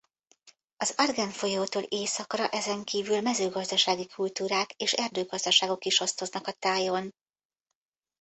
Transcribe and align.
Az 0.77 0.93
Argen 0.97 1.29
folyótól 1.29 1.81
északra 1.81 2.47
ezenkívül 2.49 3.21
mezőgazdasági 3.21 4.07
kultúrák 4.07 4.71
és 4.73 4.93
erdőgazdaságok 4.93 5.85
is 5.85 5.99
osztoznak 5.99 6.47
a 6.47 6.51
tájon. 6.51 7.11